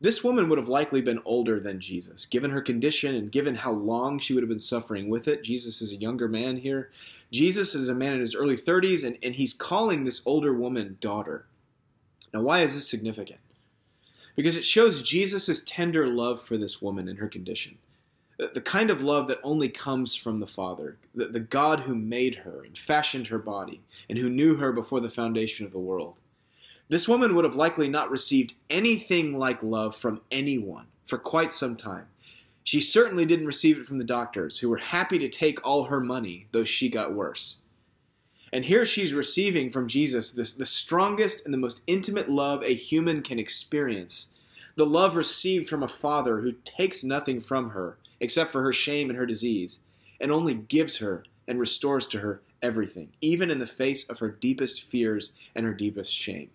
[0.02, 2.24] This woman would have likely been older than Jesus.
[2.24, 5.82] Given her condition and given how long she would have been suffering with it, Jesus
[5.82, 6.90] is a younger man here.
[7.30, 10.96] Jesus is a man in his early 30s, and, and he's calling this older woman
[11.00, 11.44] daughter.
[12.32, 13.40] Now, why is this significant?
[14.36, 17.76] Because it shows Jesus' tender love for this woman and her condition.
[18.38, 22.36] The kind of love that only comes from the Father, the, the God who made
[22.36, 26.14] her and fashioned her body, and who knew her before the foundation of the world.
[26.90, 31.76] This woman would have likely not received anything like love from anyone for quite some
[31.76, 32.06] time.
[32.64, 36.00] She certainly didn't receive it from the doctors, who were happy to take all her
[36.00, 37.58] money, though she got worse.
[38.52, 42.74] And here she's receiving from Jesus this, the strongest and the most intimate love a
[42.74, 44.32] human can experience.
[44.74, 49.10] The love received from a father who takes nothing from her except for her shame
[49.10, 49.78] and her disease,
[50.20, 54.28] and only gives her and restores to her everything, even in the face of her
[54.28, 56.50] deepest fears and her deepest shame.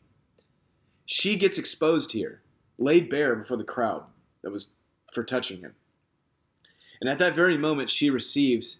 [1.06, 2.42] She gets exposed here,
[2.78, 4.06] laid bare before the crowd
[4.42, 4.74] that was
[5.14, 5.76] for touching him.
[7.00, 8.80] And at that very moment, she receives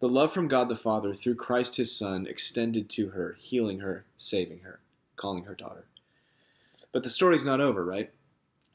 [0.00, 4.04] the love from God the Father through Christ his Son extended to her, healing her,
[4.16, 4.80] saving her,
[5.16, 5.86] calling her daughter.
[6.92, 8.10] But the story's not over, right?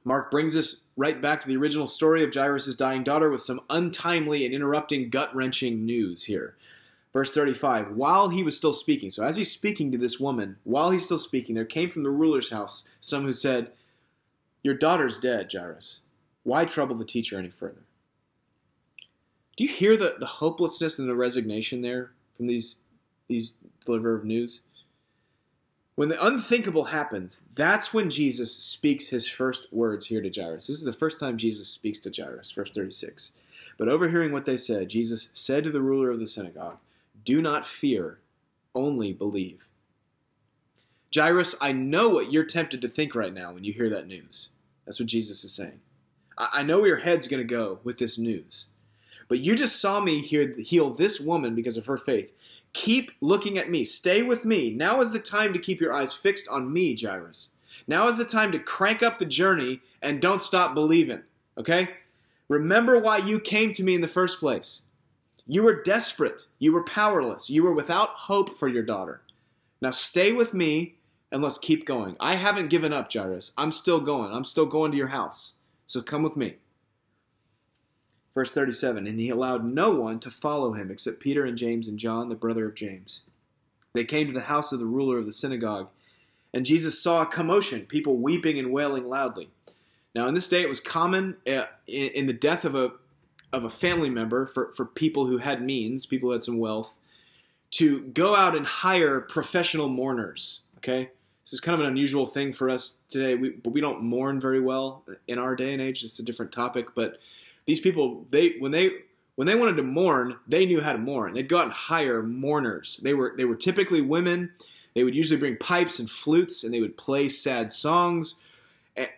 [0.03, 3.59] Mark brings us right back to the original story of Jairus' dying daughter with some
[3.69, 6.55] untimely and interrupting, gut wrenching news here.
[7.13, 10.91] Verse 35 While he was still speaking, so as he's speaking to this woman, while
[10.91, 13.71] he's still speaking, there came from the ruler's house some who said,
[14.63, 16.01] Your daughter's dead, Jairus.
[16.43, 17.83] Why trouble the teacher any further?
[19.57, 22.79] Do you hear the, the hopelessness and the resignation there from these,
[23.27, 24.61] these deliverer of news?
[25.95, 30.67] When the unthinkable happens, that's when Jesus speaks his first words here to Jairus.
[30.67, 33.33] This is the first time Jesus speaks to Jairus, verse 36.
[33.79, 36.77] But overhearing what they said, Jesus said to the ruler of the synagogue,
[37.27, 38.21] do not fear,
[38.73, 39.67] only believe.
[41.13, 44.47] Jairus, I know what you're tempted to think right now when you hear that news.
[44.85, 45.81] That's what Jesus is saying.
[46.37, 48.67] I know where your head's going to go with this news.
[49.27, 52.33] But you just saw me heal this woman because of her faith.
[52.71, 53.83] Keep looking at me.
[53.83, 54.69] Stay with me.
[54.69, 57.49] Now is the time to keep your eyes fixed on me, Jairus.
[57.87, 61.23] Now is the time to crank up the journey and don't stop believing.
[61.57, 61.89] Okay?
[62.47, 64.83] Remember why you came to me in the first place.
[65.47, 66.47] You were desperate.
[66.59, 67.49] You were powerless.
[67.49, 69.21] You were without hope for your daughter.
[69.81, 70.95] Now stay with me
[71.31, 72.17] and let's keep going.
[72.19, 73.53] I haven't given up, Jairus.
[73.57, 74.33] I'm still going.
[74.33, 75.55] I'm still going to your house.
[75.85, 76.55] So come with me.
[78.33, 81.97] Verse 37 And he allowed no one to follow him except Peter and James and
[81.97, 83.21] John, the brother of James.
[83.93, 85.89] They came to the house of the ruler of the synagogue,
[86.53, 89.49] and Jesus saw a commotion, people weeping and wailing loudly.
[90.13, 92.91] Now, in this day, it was common uh, in the death of a
[93.57, 96.95] of a family member for, for people who had means, people who had some wealth,
[97.71, 100.61] to go out and hire professional mourners.
[100.77, 101.09] Okay,
[101.43, 103.35] this is kind of an unusual thing for us today.
[103.35, 106.03] We, but we don't mourn very well in our day and age.
[106.03, 106.87] It's a different topic.
[106.95, 107.17] But
[107.65, 108.91] these people, they when they
[109.35, 111.33] when they wanted to mourn, they knew how to mourn.
[111.33, 112.99] They'd go out and hire mourners.
[113.03, 114.51] They were they were typically women.
[114.93, 118.39] They would usually bring pipes and flutes, and they would play sad songs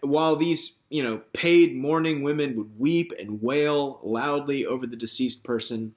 [0.02, 5.44] while these you know paid mourning women would weep and wail loudly over the deceased
[5.44, 5.94] person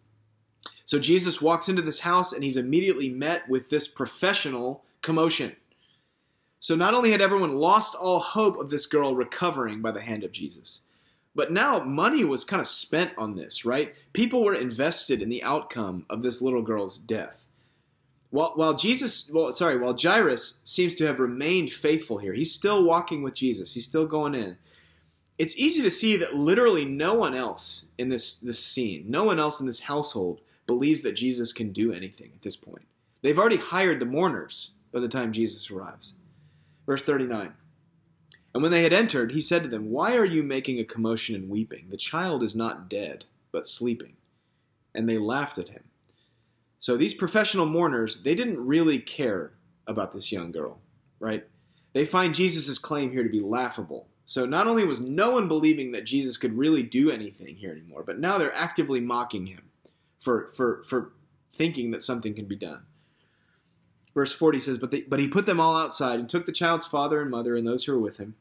[0.85, 5.57] so jesus walks into this house and he's immediately met with this professional commotion.
[6.61, 10.25] So not only had everyone lost all hope of this girl recovering by the hand
[10.25, 10.83] of jesus
[11.35, 13.95] but now money was kind of spent on this right?
[14.13, 17.42] People were invested in the outcome of this little girl's death
[18.33, 22.83] while, while Jesus, well, sorry, while Jairus seems to have remained faithful here, he's still
[22.83, 23.75] walking with Jesus.
[23.75, 24.57] He's still going in.
[25.37, 29.39] It's easy to see that literally no one else in this, this scene, no one
[29.39, 32.87] else in this household believes that Jesus can do anything at this point.
[33.21, 36.15] They've already hired the mourners by the time Jesus arrives.
[36.87, 37.53] Verse 39.
[38.55, 41.35] And when they had entered, he said to them, Why are you making a commotion
[41.35, 41.89] and weeping?
[41.91, 44.15] The child is not dead, but sleeping.
[44.95, 45.85] And they laughed at him.
[46.83, 49.53] So these professional mourners, they didn't really care
[49.87, 50.81] about this young girl,
[51.21, 51.47] right?
[51.93, 54.09] They find Jesus' claim here to be laughable.
[54.27, 58.03] So not only was no one believing that Jesus could really do anything here anymore,
[58.05, 59.71] but now they're actively mocking him
[60.19, 61.13] for, for, for
[61.55, 62.83] thinking that something can be done.
[64.13, 66.85] Verse 40 says, but, they, but he put them all outside and took the child's
[66.85, 68.35] father and mother and those who were with him,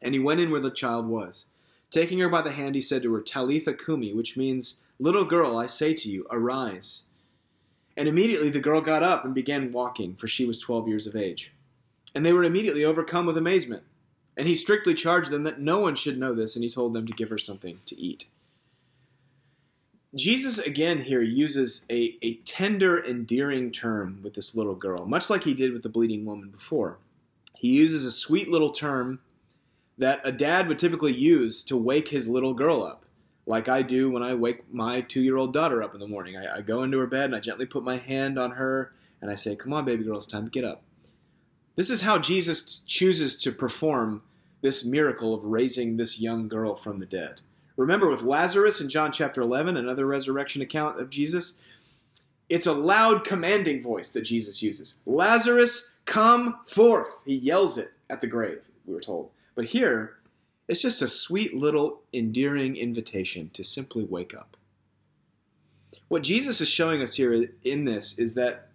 [0.00, 1.44] and he went in where the child was.
[1.90, 5.58] Taking her by the hand, he said to her, Talitha cumi, which means, Little girl,
[5.58, 7.04] I say to you, arise.
[7.96, 11.16] And immediately the girl got up and began walking, for she was twelve years of
[11.16, 11.52] age.
[12.14, 13.84] And they were immediately overcome with amazement.
[14.36, 17.06] And he strictly charged them that no one should know this, and he told them
[17.06, 18.26] to give her something to eat.
[20.14, 25.44] Jesus again here uses a, a tender, endearing term with this little girl, much like
[25.44, 26.98] he did with the bleeding woman before.
[27.56, 29.20] He uses a sweet little term
[29.96, 33.01] that a dad would typically use to wake his little girl up,
[33.46, 36.36] like I do when I wake my two year old daughter up in the morning.
[36.36, 39.30] I, I, go into her bed and I gently put my hand on her and
[39.30, 40.82] I say, Come on, baby girl, it's time to get up.
[41.74, 44.22] This is how Jesus chooses to perform
[44.60, 47.40] this miracle of raising this young girl from the dead.
[47.76, 51.58] Remember, with Lazarus in John chapter 11, another resurrection account of Jesus,
[52.48, 57.22] it's a loud commanding voice that Jesus uses Lazarus, come forth.
[57.26, 59.30] He yells it at the grave, we were told.
[59.54, 60.18] But here,
[60.72, 64.56] it's just a sweet little endearing invitation to simply wake up.
[66.08, 68.70] What Jesus is showing us here in this is that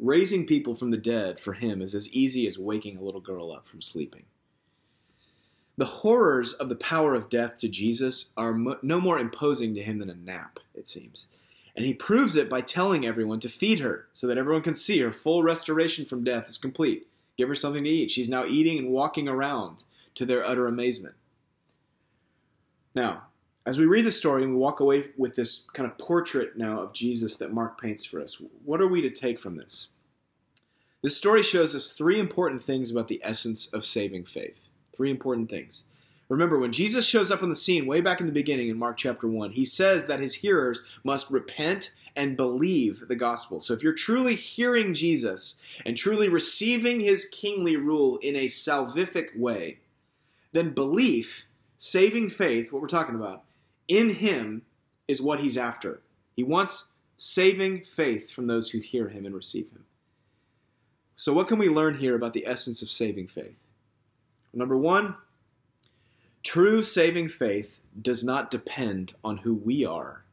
[0.00, 3.52] raising people from the dead for him is as easy as waking a little girl
[3.52, 4.24] up from sleeping.
[5.76, 9.82] The horrors of the power of death to Jesus are mo- no more imposing to
[9.82, 11.28] him than a nap, it seems.
[11.76, 14.98] And he proves it by telling everyone to feed her so that everyone can see
[14.98, 17.06] her full restoration from death is complete.
[17.38, 18.10] Give her something to eat.
[18.10, 19.84] She's now eating and walking around
[20.16, 21.14] to their utter amazement.
[22.96, 23.24] Now,
[23.66, 26.80] as we read the story and we walk away with this kind of portrait now
[26.80, 29.88] of Jesus that Mark paints for us, what are we to take from this?
[31.02, 34.66] This story shows us three important things about the essence of saving faith.
[34.96, 35.84] Three important things.
[36.30, 38.96] Remember, when Jesus shows up on the scene way back in the beginning in Mark
[38.96, 43.60] chapter 1, he says that his hearers must repent and believe the gospel.
[43.60, 49.38] So if you're truly hearing Jesus and truly receiving his kingly rule in a salvific
[49.38, 49.80] way,
[50.52, 51.46] then belief,
[51.78, 53.44] saving faith, what we're talking about,
[53.88, 54.62] in him
[55.08, 56.00] is what he's after.
[56.34, 59.84] He wants saving faith from those who hear him and receive him.
[61.16, 63.56] So, what can we learn here about the essence of saving faith?
[64.52, 65.16] Number one,
[66.42, 70.24] true saving faith does not depend on who we are,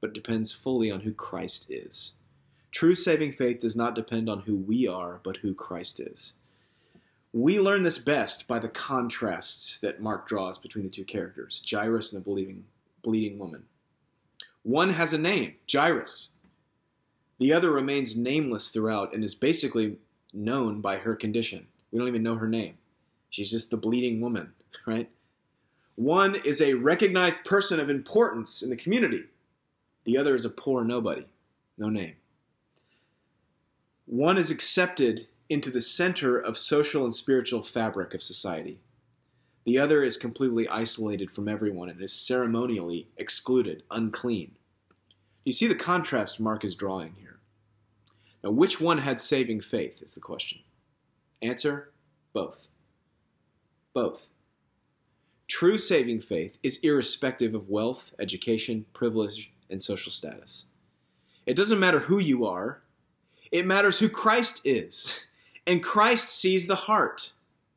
[0.00, 2.12] but depends fully on who Christ is.
[2.70, 6.34] True saving faith does not depend on who we are, but who Christ is.
[7.32, 12.12] We learn this best by the contrasts that Mark draws between the two characters, Jairus
[12.12, 12.64] and the believing,
[13.02, 13.64] bleeding woman.
[14.62, 16.28] One has a name, Jairus.
[17.40, 19.96] The other remains nameless throughout and is basically
[20.32, 21.66] known by her condition.
[21.90, 22.74] We don't even know her name.
[23.30, 24.52] She's just the bleeding woman,
[24.86, 25.08] right?
[25.96, 29.24] One is a recognized person of importance in the community.
[30.04, 31.24] The other is a poor nobody,
[31.78, 32.14] no name.
[34.06, 38.80] One is accepted into the center of social and spiritual fabric of society.
[39.64, 44.56] The other is completely isolated from everyone and is ceremonially excluded, unclean.
[45.44, 47.38] You see the contrast Mark is drawing here.
[48.42, 50.60] Now, which one had saving faith is the question.
[51.42, 51.92] Answer
[52.32, 52.68] both.
[53.92, 54.28] Both.
[55.48, 60.64] True saving faith is irrespective of wealth, education, privilege, and social status.
[61.44, 62.82] It doesn't matter who you are,
[63.50, 65.24] it matters who Christ is.
[65.66, 67.32] And Christ sees the heart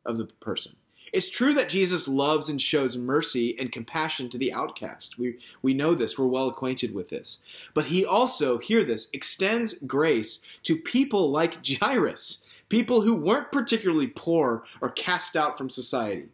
[0.05, 0.75] of the person.
[1.13, 5.17] It's true that Jesus loves and shows mercy and compassion to the outcast.
[5.17, 7.39] We, we know this, we're well acquainted with this.
[7.73, 14.07] But he also, hear this, extends grace to people like Jairus people who weren't particularly
[14.07, 16.25] poor or cast out from society.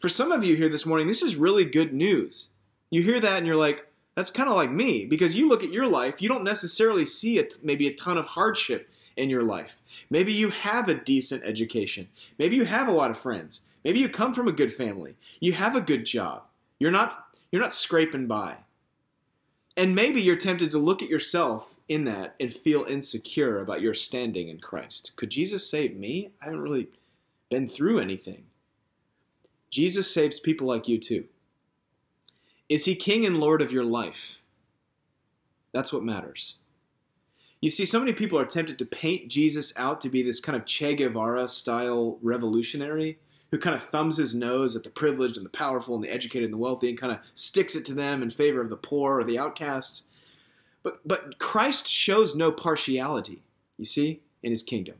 [0.00, 2.50] For some of you here this morning, this is really good news.
[2.90, 5.72] You hear that and you're like, that's kind of like me because you look at
[5.72, 9.80] your life, you don't necessarily see it maybe a ton of hardship in your life.
[10.10, 12.08] Maybe you have a decent education.
[12.38, 13.62] Maybe you have a lot of friends.
[13.84, 15.16] Maybe you come from a good family.
[15.40, 16.42] You have a good job.
[16.78, 18.56] You're not you're not scraping by.
[19.76, 23.94] And maybe you're tempted to look at yourself in that and feel insecure about your
[23.94, 25.12] standing in Christ.
[25.16, 26.30] Could Jesus save me?
[26.42, 26.88] I haven't really
[27.50, 28.44] been through anything.
[29.70, 31.24] Jesus saves people like you too.
[32.68, 34.42] Is he king and lord of your life?
[35.72, 36.56] That's what matters.
[37.62, 40.56] You see, so many people are tempted to paint Jesus out to be this kind
[40.56, 43.20] of Che Guevara style revolutionary
[43.52, 46.46] who kind of thumbs his nose at the privileged and the powerful and the educated
[46.46, 49.20] and the wealthy and kind of sticks it to them in favor of the poor
[49.20, 50.04] or the outcasts.
[50.82, 53.44] But, but Christ shows no partiality,
[53.78, 54.96] you see, in his kingdom.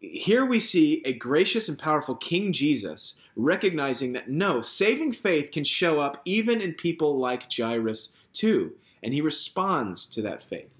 [0.00, 5.62] Here we see a gracious and powerful King Jesus recognizing that no, saving faith can
[5.62, 10.70] show up even in people like Jairus too, and he responds to that faith.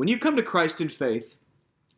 [0.00, 1.34] When you come to Christ in faith,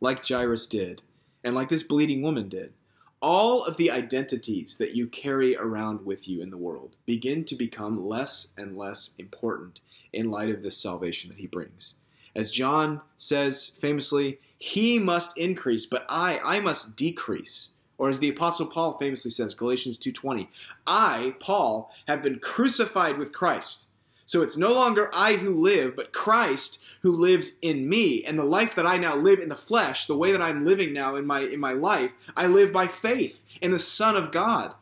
[0.01, 1.01] like Jairus did,
[1.41, 2.73] and like this bleeding woman did,
[3.21, 7.55] all of the identities that you carry around with you in the world begin to
[7.55, 9.79] become less and less important
[10.11, 11.95] in light of this salvation that he brings.
[12.35, 17.69] As John says famously, he must increase, but I, I must decrease.
[17.97, 20.49] Or as the apostle Paul famously says, Galatians 2:20,
[20.85, 23.91] I, Paul, have been crucified with Christ.
[24.25, 28.23] So it's no longer I who live, but Christ who lives in me.
[28.23, 30.93] And the life that I now live in the flesh, the way that I'm living
[30.93, 34.73] now in my in my life, I live by faith in the Son of God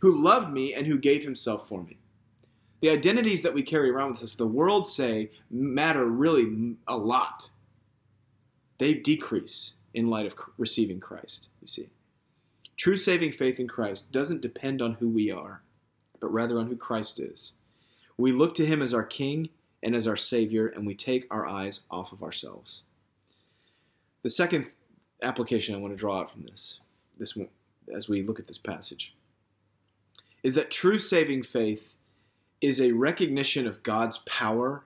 [0.00, 1.98] who loved me and who gave himself for me.
[2.80, 7.50] The identities that we carry around with us, the world say, matter really a lot.
[8.78, 11.88] They decrease in light of receiving Christ, you see.
[12.76, 15.62] True saving faith in Christ doesn't depend on who we are,
[16.20, 17.54] but rather on who Christ is.
[18.18, 19.48] We look to him as our King
[19.82, 22.82] and as our Savior, and we take our eyes off of ourselves.
[24.22, 24.66] The second
[25.22, 26.80] application I want to draw out from this,
[27.18, 27.36] this
[27.94, 29.14] as we look at this passage,
[30.42, 31.94] is that true saving faith
[32.60, 34.84] is a recognition of God's power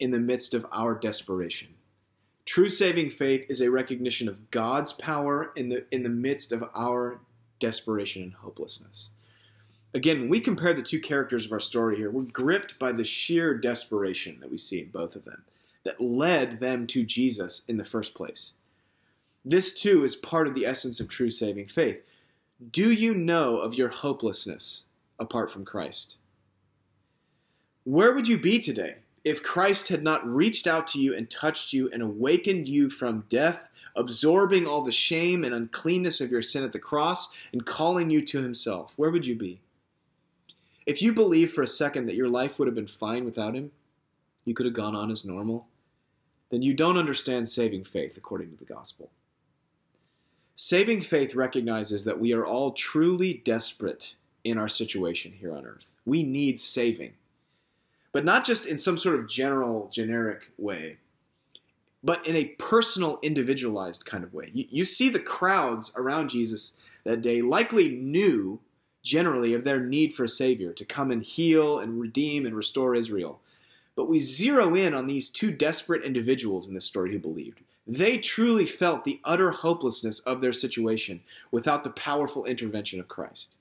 [0.00, 1.68] in the midst of our desperation.
[2.44, 6.64] True saving faith is a recognition of God's power in the in the midst of
[6.74, 7.20] our
[7.58, 9.10] desperation and hopelessness.
[9.94, 13.04] Again, when we compare the two characters of our story here, we're gripped by the
[13.04, 15.44] sheer desperation that we see in both of them
[15.84, 18.54] that led them to Jesus in the first place.
[19.44, 22.02] This too is part of the essence of true saving faith.
[22.72, 24.84] Do you know of your hopelessness
[25.18, 26.16] apart from Christ?
[27.84, 31.72] Where would you be today if Christ had not reached out to you and touched
[31.72, 36.64] you and awakened you from death, absorbing all the shame and uncleanness of your sin
[36.64, 38.94] at the cross and calling you to himself?
[38.96, 39.60] Where would you be?
[40.86, 43.72] If you believe for a second that your life would have been fine without him,
[44.44, 45.66] you could have gone on as normal,
[46.50, 49.10] then you don't understand saving faith according to the gospel.
[50.54, 54.14] Saving faith recognizes that we are all truly desperate
[54.44, 55.90] in our situation here on earth.
[56.04, 57.14] We need saving.
[58.12, 60.98] But not just in some sort of general, generic way,
[62.04, 64.50] but in a personal, individualized kind of way.
[64.52, 68.60] You, you see the crowds around Jesus that day likely knew
[69.04, 72.94] generally of their need for a Savior to come and heal and redeem and restore
[72.94, 73.40] Israel.
[73.94, 77.60] But we zero in on these two desperate individuals in this story who believed.
[77.86, 83.56] They truly felt the utter hopelessness of their situation without the powerful intervention of Christ.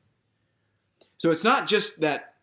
[1.18, 2.36] So it's not just that,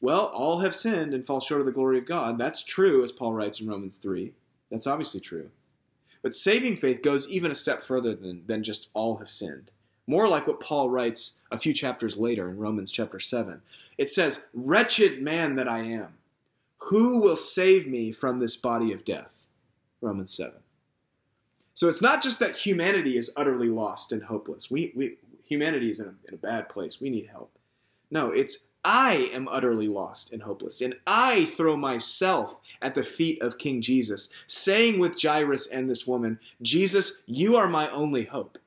[0.00, 2.38] well, all have sinned and fall short of the glory of God.
[2.38, 4.32] That's true, as Paul writes in Romans 3.
[4.70, 5.50] That's obviously true.
[6.22, 9.72] But saving faith goes even a step further than, than just all have sinned.
[10.06, 13.62] More like what Paul writes a few chapters later in Romans chapter 7.
[13.96, 16.14] It says, Wretched man that I am,
[16.78, 19.46] who will save me from this body of death?
[20.00, 20.52] Romans 7.
[21.72, 24.70] So it's not just that humanity is utterly lost and hopeless.
[24.70, 27.00] We, we, humanity is in a, in a bad place.
[27.00, 27.50] We need help.
[28.10, 33.42] No, it's I am utterly lost and hopeless, and I throw myself at the feet
[33.42, 38.58] of King Jesus, saying with Jairus and this woman, Jesus, you are my only hope.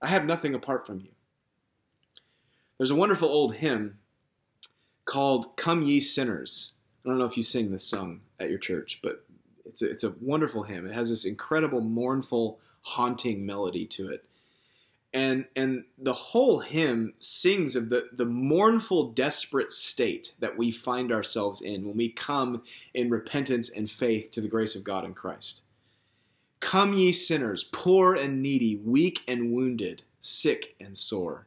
[0.00, 1.10] I have nothing apart from you.
[2.76, 3.98] There's a wonderful old hymn
[5.04, 6.72] called Come Ye Sinners.
[7.04, 9.24] I don't know if you sing this song at your church, but
[9.64, 10.86] it's a, it's a wonderful hymn.
[10.86, 14.24] It has this incredible, mournful, haunting melody to it.
[15.12, 21.10] And, and the whole hymn sings of the, the mournful, desperate state that we find
[21.10, 25.14] ourselves in when we come in repentance and faith to the grace of God in
[25.14, 25.62] Christ.
[26.60, 31.46] Come, ye sinners, poor and needy, weak and wounded, sick and sore.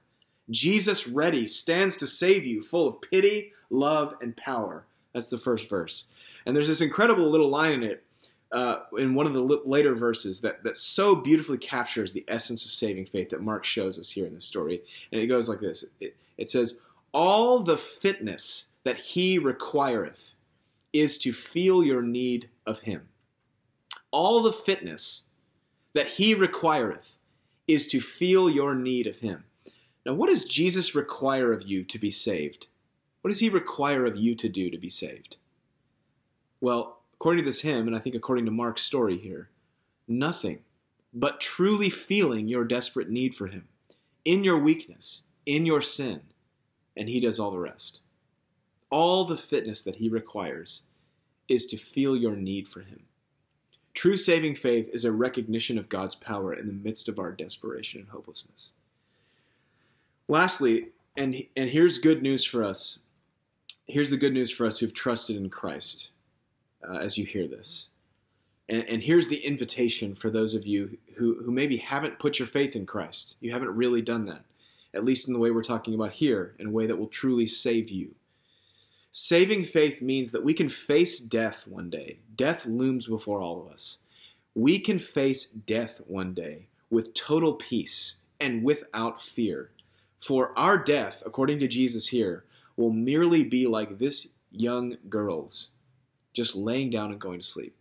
[0.50, 4.86] Jesus, ready, stands to save you, full of pity, love, and power.
[5.14, 6.06] That's the first verse.
[6.46, 8.04] And there's this incredible little line in it,
[8.52, 12.72] uh, in one of the later verses, that, that so beautifully captures the essence of
[12.72, 14.82] saving faith that Mark shows us here in this story.
[15.12, 16.82] And it goes like this it, it says,
[17.14, 20.36] All the fitness that he requireth
[20.94, 23.08] is to feel your need of him
[24.12, 25.24] all the fitness
[25.94, 27.18] that he requireth
[27.68, 29.44] is to feel your need of him.
[30.06, 32.68] Now, what does Jesus require of you to be saved?
[33.22, 35.38] What does he require of you to do to be saved?
[36.60, 39.50] Well, according to this hymn, and I think according to Mark's story here,
[40.08, 40.60] nothing
[41.14, 43.68] but truly feeling your desperate need for him
[44.26, 46.22] in your weakness, in your sin,
[46.96, 48.02] and he does all the rest.
[48.90, 50.84] All the fitness that he requires
[51.48, 53.04] is to feel your need for him.
[53.94, 58.00] True saving faith is a recognition of God's power in the midst of our desperation
[58.00, 58.72] and hopelessness.
[60.28, 60.88] Lastly,
[61.18, 63.00] and, and here's good news for us.
[63.88, 66.12] Here's the good news for us who've trusted in Christ
[66.88, 67.90] uh, as you hear this.
[68.70, 72.48] And, and here's the invitation for those of you who, who maybe haven't put your
[72.48, 73.36] faith in Christ.
[73.42, 74.46] You haven't really done that,
[74.94, 77.48] at least in the way we're talking about here, in a way that will truly
[77.48, 78.16] save you.
[79.12, 82.20] Saving faith means that we can face death one day.
[82.36, 83.98] Death looms before all of us.
[84.56, 89.72] We can face death one day with total peace and without fear.
[90.20, 92.46] For our death, according to Jesus here,
[92.78, 95.72] will merely be like this young girl's,
[96.34, 97.76] just laying down and going to sleep.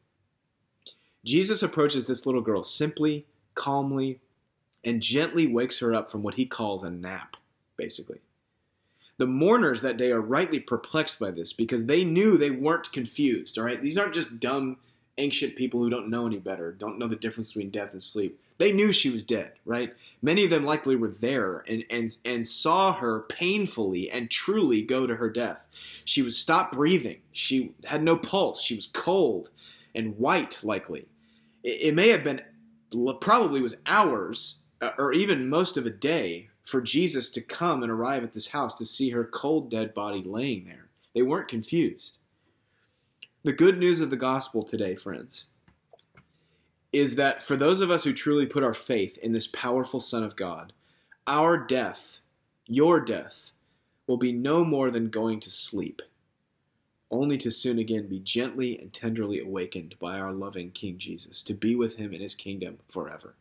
[1.25, 4.21] Jesus approaches this little girl simply, calmly,
[4.85, 7.37] and gently wakes her up from what he calls a nap,
[7.77, 8.21] basically.
[9.21, 13.59] The mourners that day are rightly perplexed by this because they knew they weren't confused,
[13.59, 13.83] all right?
[13.83, 14.79] These aren't just dumb,
[15.19, 18.41] ancient people who don't know any better, don't know the difference between death and sleep.
[18.57, 19.93] They knew she was dead, right?
[20.23, 25.07] Many of them likely were there and, and, and saw her painfully and truly go
[25.07, 25.67] to her death.
[26.07, 27.19] She was stopped breathing.
[27.31, 28.63] She had no pulse.
[28.63, 29.51] She was cold
[29.95, 31.09] and white, likely.
[31.63, 32.41] It, it may have been,
[33.21, 37.91] probably was hours uh, or even most of a day for Jesus to come and
[37.91, 40.89] arrive at this house to see her cold, dead body laying there.
[41.15, 42.19] They weren't confused.
[43.43, 45.47] The good news of the gospel today, friends,
[46.93, 50.23] is that for those of us who truly put our faith in this powerful Son
[50.23, 50.73] of God,
[51.27, 52.21] our death,
[52.67, 53.53] your death,
[54.07, 56.03] will be no more than going to sleep,
[57.11, 61.55] only to soon again be gently and tenderly awakened by our loving King Jesus, to
[61.55, 63.35] be with him in his kingdom forever.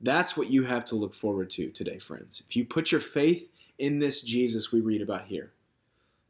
[0.00, 2.42] That's what you have to look forward to today, friends.
[2.48, 5.52] If you put your faith in this Jesus we read about here,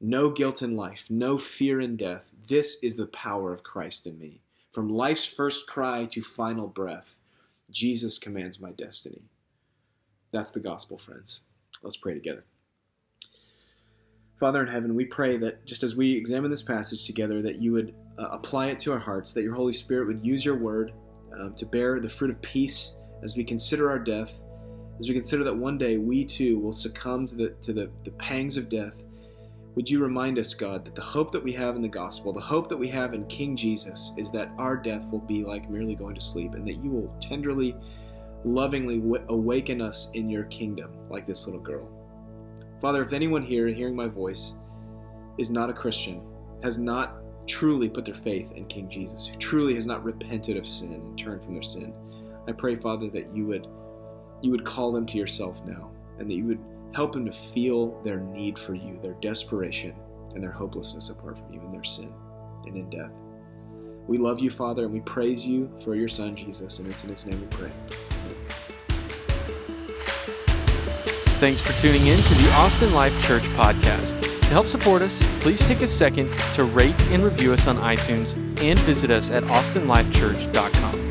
[0.01, 4.19] no guilt in life, no fear in death, this is the power of Christ in
[4.19, 4.41] me.
[4.71, 7.17] From life's first cry to final breath,
[7.71, 9.23] Jesus commands my destiny.
[10.31, 11.41] That's the gospel, friends.
[11.83, 12.45] Let's pray together.
[14.37, 17.73] Father in heaven, we pray that just as we examine this passage together, that you
[17.73, 20.93] would uh, apply it to our hearts, that your Holy Spirit would use your word
[21.39, 24.39] um, to bear the fruit of peace as we consider our death,
[24.99, 28.13] as we consider that one day we too will succumb to the, to the, the
[28.13, 28.95] pangs of death
[29.75, 32.41] would you remind us, God, that the hope that we have in the gospel, the
[32.41, 35.97] hope that we have in King Jesus, is that our death will be like merely
[35.97, 37.77] going to sleep, and that you will tenderly,
[38.45, 41.89] lovingly awaken us in your kingdom, like this little girl.
[42.81, 44.55] Father, if anyone here hearing my voice
[45.39, 46.23] is not a Christian,
[46.63, 47.17] has not
[47.49, 51.19] truly put their faith in King Jesus, who truly has not repented of sin and
[51.19, 51.93] turned from their sin,
[52.47, 53.67] I pray, Father, that you would
[54.43, 56.61] you would call them to yourself now, and that you would
[56.95, 59.95] Help them to feel their need for you, their desperation,
[60.33, 62.13] and their hopelessness apart from you in their sin
[62.67, 63.11] and in death.
[64.07, 67.11] We love you, Father, and we praise you for your Son, Jesus, and it's in
[67.11, 67.71] his name we pray.
[71.41, 74.21] Thanks for tuning in to the Austin Life Church podcast.
[74.23, 78.37] To help support us, please take a second to rate and review us on iTunes
[78.63, 81.04] and visit us at austinlifechurch.com.